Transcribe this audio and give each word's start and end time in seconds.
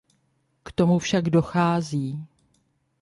K 0.63 0.71
tomu 0.71 0.99
však 0.99 1.29
dochází. 1.29 2.25